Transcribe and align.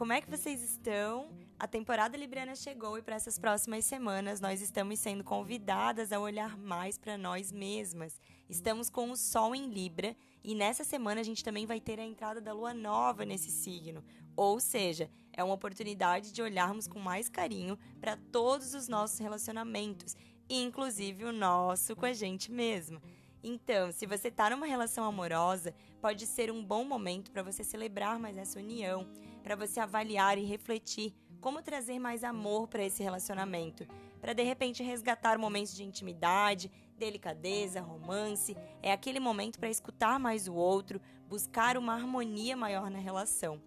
como 0.00 0.14
é 0.14 0.20
que 0.22 0.30
vocês 0.30 0.62
estão? 0.62 1.28
A 1.58 1.68
temporada 1.68 2.16
Libriana 2.16 2.56
chegou 2.56 2.96
e 2.96 3.02
para 3.02 3.16
essas 3.16 3.38
próximas 3.38 3.84
semanas 3.84 4.40
nós 4.40 4.62
estamos 4.62 4.98
sendo 4.98 5.22
convidadas 5.22 6.10
a 6.10 6.18
olhar 6.18 6.56
mais 6.56 6.96
para 6.96 7.18
nós 7.18 7.52
mesmas. 7.52 8.18
Estamos 8.48 8.88
com 8.88 9.10
o 9.10 9.16
Sol 9.16 9.54
em 9.54 9.68
Libra 9.68 10.16
e 10.42 10.54
nessa 10.54 10.84
semana 10.84 11.20
a 11.20 11.22
gente 11.22 11.44
também 11.44 11.66
vai 11.66 11.78
ter 11.82 12.00
a 12.00 12.02
entrada 12.02 12.40
da 12.40 12.54
Lua 12.54 12.72
Nova 12.72 13.26
nesse 13.26 13.50
signo. 13.50 14.02
Ou 14.34 14.58
seja, 14.58 15.10
é 15.34 15.44
uma 15.44 15.52
oportunidade 15.52 16.32
de 16.32 16.40
olharmos 16.40 16.88
com 16.88 16.98
mais 16.98 17.28
carinho 17.28 17.78
para 18.00 18.16
todos 18.16 18.72
os 18.72 18.88
nossos 18.88 19.18
relacionamentos, 19.18 20.16
inclusive 20.48 21.26
o 21.26 21.32
nosso 21.32 21.94
com 21.94 22.06
a 22.06 22.14
gente 22.14 22.50
mesma. 22.50 23.02
Então, 23.42 23.90
se 23.90 24.06
você 24.06 24.28
está 24.28 24.50
numa 24.50 24.66
relação 24.66 25.04
amorosa, 25.04 25.74
pode 26.00 26.26
ser 26.26 26.50
um 26.50 26.62
bom 26.62 26.84
momento 26.84 27.30
para 27.30 27.42
você 27.42 27.64
celebrar 27.64 28.18
mais 28.18 28.36
essa 28.36 28.58
união, 28.58 29.08
para 29.42 29.56
você 29.56 29.80
avaliar 29.80 30.36
e 30.36 30.44
refletir 30.44 31.14
como 31.40 31.62
trazer 31.62 31.98
mais 31.98 32.22
amor 32.22 32.68
para 32.68 32.84
esse 32.84 33.02
relacionamento, 33.02 33.86
para 34.20 34.34
de 34.34 34.42
repente 34.42 34.82
resgatar 34.82 35.38
momentos 35.38 35.74
de 35.74 35.82
intimidade, 35.82 36.70
delicadeza, 36.98 37.80
romance. 37.80 38.54
É 38.82 38.92
aquele 38.92 39.18
momento 39.18 39.58
para 39.58 39.70
escutar 39.70 40.20
mais 40.20 40.46
o 40.46 40.54
outro, 40.54 41.00
buscar 41.26 41.78
uma 41.78 41.94
harmonia 41.94 42.54
maior 42.56 42.90
na 42.90 42.98
relação. 42.98 43.58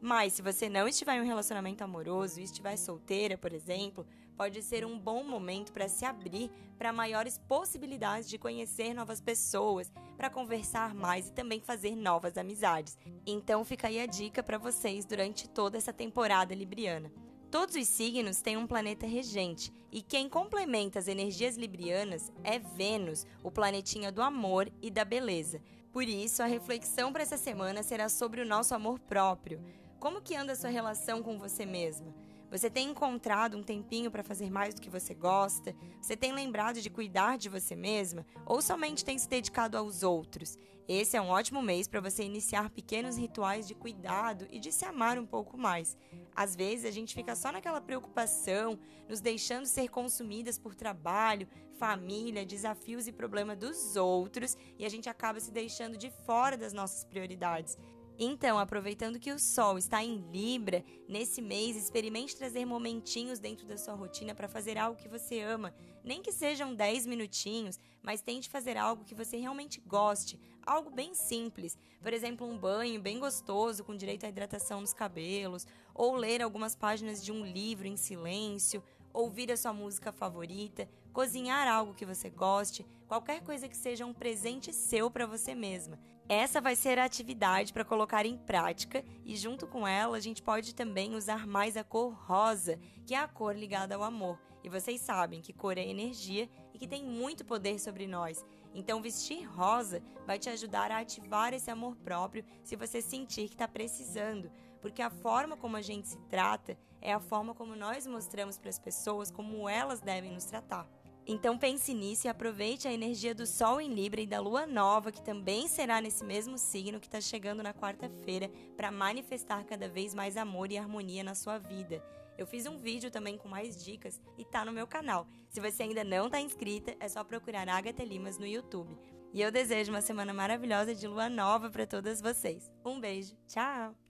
Mas 0.00 0.34
se 0.34 0.42
você 0.42 0.68
não 0.68 0.86
estiver 0.86 1.16
em 1.16 1.20
um 1.20 1.26
relacionamento 1.26 1.82
amoroso 1.82 2.38
e 2.38 2.44
estiver 2.44 2.76
solteira, 2.76 3.36
por 3.36 3.52
exemplo, 3.52 4.06
pode 4.36 4.62
ser 4.62 4.86
um 4.86 4.96
bom 4.96 5.24
momento 5.24 5.72
para 5.72 5.88
se 5.88 6.04
abrir 6.04 6.50
para 6.78 6.92
maiores 6.92 7.38
possibilidades 7.48 8.28
de 8.28 8.38
conhecer 8.38 8.94
novas 8.94 9.20
pessoas, 9.20 9.92
para 10.16 10.30
conversar 10.30 10.94
mais 10.94 11.28
e 11.28 11.32
também 11.32 11.60
fazer 11.60 11.96
novas 11.96 12.38
amizades. 12.38 12.96
Então 13.26 13.64
fica 13.64 13.88
aí 13.88 13.98
a 13.98 14.06
dica 14.06 14.40
para 14.40 14.56
vocês 14.56 15.04
durante 15.04 15.48
toda 15.48 15.76
essa 15.76 15.92
temporada 15.92 16.54
libriana. 16.54 17.10
Todos 17.50 17.74
os 17.74 17.88
signos 17.88 18.40
têm 18.42 18.56
um 18.58 18.66
planeta 18.66 19.06
regente, 19.06 19.72
e 19.90 20.02
quem 20.02 20.28
complementa 20.28 20.98
as 20.98 21.08
energias 21.08 21.56
librianas 21.56 22.30
é 22.44 22.58
Vênus, 22.58 23.26
o 23.42 23.50
planetinha 23.50 24.12
do 24.12 24.20
amor 24.20 24.70
e 24.82 24.90
da 24.90 25.04
beleza. 25.04 25.60
Por 25.90 26.04
isso, 26.04 26.42
a 26.42 26.46
reflexão 26.46 27.10
para 27.10 27.22
essa 27.22 27.38
semana 27.38 27.82
será 27.82 28.10
sobre 28.10 28.42
o 28.42 28.46
nosso 28.46 28.74
amor 28.74 28.98
próprio. 29.00 29.60
Como 29.98 30.22
que 30.22 30.36
anda 30.36 30.52
a 30.52 30.56
sua 30.56 30.70
relação 30.70 31.22
com 31.24 31.38
você 31.38 31.66
mesma? 31.66 32.14
Você 32.52 32.70
tem 32.70 32.88
encontrado 32.88 33.58
um 33.58 33.62
tempinho 33.64 34.12
para 34.12 34.22
fazer 34.22 34.48
mais 34.48 34.74
do 34.74 34.80
que 34.80 34.88
você 34.88 35.12
gosta? 35.12 35.74
Você 36.00 36.16
tem 36.16 36.32
lembrado 36.32 36.80
de 36.80 36.88
cuidar 36.88 37.36
de 37.36 37.48
você 37.48 37.74
mesma? 37.74 38.24
Ou 38.46 38.62
somente 38.62 39.04
tem 39.04 39.18
se 39.18 39.28
dedicado 39.28 39.76
aos 39.76 40.04
outros? 40.04 40.56
Esse 40.86 41.16
é 41.16 41.20
um 41.20 41.28
ótimo 41.28 41.60
mês 41.60 41.88
para 41.88 42.00
você 42.00 42.22
iniciar 42.22 42.70
pequenos 42.70 43.18
rituais 43.18 43.66
de 43.66 43.74
cuidado 43.74 44.46
e 44.50 44.60
de 44.60 44.72
se 44.72 44.84
amar 44.84 45.18
um 45.18 45.26
pouco 45.26 45.58
mais. 45.58 45.96
Às 46.34 46.54
vezes 46.54 46.86
a 46.86 46.90
gente 46.90 47.12
fica 47.12 47.34
só 47.34 47.50
naquela 47.50 47.80
preocupação, 47.80 48.78
nos 49.08 49.20
deixando 49.20 49.66
ser 49.66 49.88
consumidas 49.88 50.58
por 50.58 50.74
trabalho, 50.74 51.48
família, 51.76 52.46
desafios 52.46 53.06
e 53.06 53.12
problemas 53.12 53.58
dos 53.58 53.96
outros 53.96 54.56
e 54.78 54.86
a 54.86 54.88
gente 54.88 55.08
acaba 55.08 55.40
se 55.40 55.50
deixando 55.50 55.98
de 55.98 56.10
fora 56.24 56.56
das 56.56 56.72
nossas 56.72 57.04
prioridades. 57.04 57.76
Então, 58.20 58.58
aproveitando 58.58 59.20
que 59.20 59.30
o 59.30 59.38
Sol 59.38 59.78
está 59.78 60.02
em 60.02 60.16
Libra, 60.32 60.84
nesse 61.08 61.40
mês 61.40 61.76
experimente 61.76 62.34
trazer 62.34 62.64
momentinhos 62.64 63.38
dentro 63.38 63.64
da 63.64 63.78
sua 63.78 63.94
rotina 63.94 64.34
para 64.34 64.48
fazer 64.48 64.76
algo 64.76 65.00
que 65.00 65.08
você 65.08 65.38
ama. 65.40 65.72
Nem 66.02 66.20
que 66.20 66.32
sejam 66.32 66.74
10 66.74 67.06
minutinhos, 67.06 67.78
mas 68.02 68.20
tente 68.20 68.48
fazer 68.48 68.76
algo 68.76 69.04
que 69.04 69.14
você 69.14 69.36
realmente 69.36 69.80
goste, 69.86 70.36
algo 70.66 70.90
bem 70.90 71.14
simples. 71.14 71.78
Por 72.02 72.12
exemplo, 72.12 72.44
um 72.44 72.58
banho 72.58 73.00
bem 73.00 73.20
gostoso 73.20 73.84
com 73.84 73.96
direito 73.96 74.26
à 74.26 74.28
hidratação 74.28 74.80
dos 74.80 74.92
cabelos, 74.92 75.64
ou 75.94 76.16
ler 76.16 76.42
algumas 76.42 76.74
páginas 76.74 77.24
de 77.24 77.30
um 77.30 77.46
livro 77.46 77.86
em 77.86 77.96
silêncio, 77.96 78.82
ouvir 79.12 79.50
a 79.50 79.56
sua 79.56 79.72
música 79.72 80.12
favorita, 80.12 80.88
cozinhar 81.12 81.66
algo 81.66 81.94
que 81.94 82.06
você 82.06 82.30
goste, 82.30 82.86
qualquer 83.06 83.42
coisa 83.42 83.68
que 83.68 83.76
seja 83.76 84.06
um 84.06 84.14
presente 84.14 84.72
seu 84.72 85.10
para 85.10 85.26
você 85.26 85.54
mesma. 85.54 85.98
Essa 86.28 86.60
vai 86.60 86.76
ser 86.76 86.98
a 86.98 87.04
atividade 87.04 87.72
para 87.72 87.84
colocar 87.84 88.26
em 88.26 88.36
prática 88.36 89.02
e 89.24 89.34
junto 89.34 89.66
com 89.66 89.88
ela 89.88 90.16
a 90.16 90.20
gente 90.20 90.42
pode 90.42 90.74
também 90.74 91.14
usar 91.14 91.46
mais 91.46 91.76
a 91.76 91.82
cor 91.82 92.12
rosa, 92.12 92.78
que 93.06 93.14
é 93.14 93.18
a 93.18 93.26
cor 93.26 93.56
ligada 93.56 93.94
ao 93.94 94.02
amor. 94.02 94.38
E 94.62 94.68
vocês 94.68 95.00
sabem 95.00 95.40
que 95.40 95.52
cor 95.52 95.78
é 95.78 95.86
energia 95.86 96.48
que 96.78 96.86
tem 96.86 97.04
muito 97.04 97.44
poder 97.44 97.78
sobre 97.78 98.06
nós. 98.06 98.44
Então 98.74 99.02
vestir 99.02 99.44
rosa 99.44 100.02
vai 100.26 100.38
te 100.38 100.48
ajudar 100.48 100.90
a 100.90 101.00
ativar 101.00 101.52
esse 101.52 101.70
amor 101.70 101.96
próprio 101.96 102.44
se 102.62 102.76
você 102.76 103.02
sentir 103.02 103.48
que 103.48 103.54
está 103.54 103.68
precisando, 103.68 104.50
porque 104.80 105.02
a 105.02 105.10
forma 105.10 105.56
como 105.56 105.76
a 105.76 105.82
gente 105.82 106.08
se 106.08 106.18
trata 106.28 106.78
é 107.00 107.12
a 107.12 107.20
forma 107.20 107.54
como 107.54 107.76
nós 107.76 108.06
mostramos 108.06 108.58
para 108.58 108.70
as 108.70 108.78
pessoas 108.78 109.30
como 109.30 109.68
elas 109.68 110.00
devem 110.00 110.32
nos 110.32 110.44
tratar. 110.44 110.88
Então 111.30 111.58
pense 111.58 111.92
nisso 111.92 112.26
e 112.26 112.30
aproveite 112.30 112.88
a 112.88 112.92
energia 112.92 113.34
do 113.34 113.46
Sol 113.46 113.82
em 113.82 113.92
Libra 113.92 114.18
e 114.22 114.26
da 114.26 114.40
Lua 114.40 114.66
Nova, 114.66 115.12
que 115.12 115.20
também 115.20 115.68
será 115.68 116.00
nesse 116.00 116.24
mesmo 116.24 116.56
signo 116.56 116.98
que 116.98 117.06
está 117.06 117.20
chegando 117.20 117.62
na 117.62 117.74
quarta-feira, 117.74 118.50
para 118.74 118.90
manifestar 118.90 119.62
cada 119.64 119.90
vez 119.90 120.14
mais 120.14 120.38
amor 120.38 120.72
e 120.72 120.78
harmonia 120.78 121.22
na 121.22 121.34
sua 121.34 121.58
vida. 121.58 122.02
Eu 122.38 122.46
fiz 122.46 122.64
um 122.64 122.78
vídeo 122.78 123.10
também 123.10 123.36
com 123.36 123.46
mais 123.46 123.84
dicas 123.84 124.18
e 124.38 124.44
tá 124.44 124.64
no 124.64 124.72
meu 124.72 124.86
canal. 124.86 125.26
Se 125.50 125.60
você 125.60 125.82
ainda 125.82 126.02
não 126.02 126.26
está 126.26 126.40
inscrita, 126.40 126.96
é 126.98 127.06
só 127.06 127.22
procurar 127.22 127.68
Agatha 127.68 128.04
Limas 128.04 128.38
no 128.38 128.46
YouTube. 128.46 128.96
E 129.34 129.42
eu 129.42 129.52
desejo 129.52 129.92
uma 129.92 130.00
semana 130.00 130.32
maravilhosa 130.32 130.94
de 130.94 131.06
lua 131.06 131.28
nova 131.28 131.68
para 131.68 131.86
todas 131.86 132.22
vocês. 132.22 132.72
Um 132.82 132.98
beijo, 132.98 133.36
tchau! 133.46 134.07